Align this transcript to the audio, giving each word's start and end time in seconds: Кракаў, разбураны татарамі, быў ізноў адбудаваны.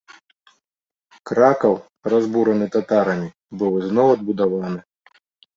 Кракаў, 1.31 1.75
разбураны 2.11 2.69
татарамі, 2.77 3.29
быў 3.61 3.71
ізноў 3.83 4.07
адбудаваны. 4.15 4.79